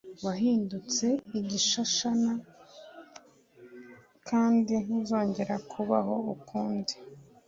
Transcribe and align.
wahindutse 0.25 1.05
igishishana 1.39 2.33
kandi 4.29 4.73
ntuzongera 4.85 5.55
kubaho 5.71 6.15
ukundi!» 6.33 6.93